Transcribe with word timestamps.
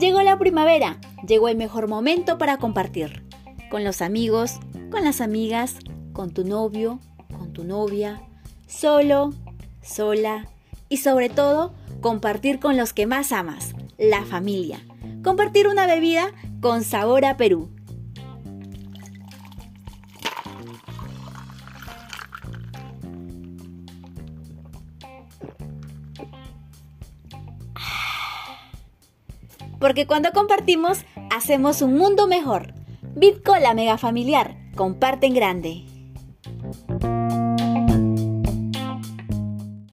la 0.00 0.38
primavera, 0.38 0.98
llegó 1.26 1.48
el 1.48 1.56
mejor 1.56 1.86
momento 1.86 2.38
para 2.38 2.56
compartir. 2.56 3.22
Con 3.70 3.84
los 3.84 4.02
amigos, 4.02 4.58
con 4.90 5.04
las 5.04 5.20
amigas, 5.20 5.76
con 6.12 6.30
tu 6.30 6.44
novio, 6.44 6.98
con 7.36 7.52
tu 7.52 7.64
novia, 7.64 8.20
solo, 8.66 9.32
sola 9.82 10.48
y 10.88 10.96
sobre 10.96 11.28
todo 11.28 11.74
compartir 12.00 12.58
con 12.58 12.76
los 12.76 12.92
que 12.92 13.06
más 13.06 13.30
amas, 13.30 13.74
la 13.98 14.24
familia. 14.24 14.80
Compartir 15.22 15.68
una 15.68 15.86
bebida 15.86 16.32
con 16.60 16.82
sabor 16.82 17.24
a 17.24 17.36
Perú. 17.36 17.68
porque 29.80 30.06
cuando 30.06 30.30
compartimos 30.30 31.04
hacemos 31.30 31.82
un 31.82 31.96
mundo 31.96 32.28
mejor. 32.28 32.74
Bitcola 33.16 33.74
Mega 33.74 33.98
Familiar, 33.98 34.56
comparte 34.76 35.26
en 35.26 35.34
grande. 35.34 35.84